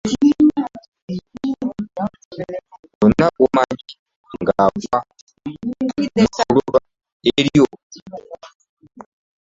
[3.03, 3.93] Olina gw'omanyi
[4.41, 4.97] ng'agwa
[6.13, 6.79] mu ttuluba
[7.37, 7.65] eryo?